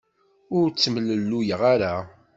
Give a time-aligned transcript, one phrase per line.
[0.57, 1.93] Ur ttemlelluyeɣ ara.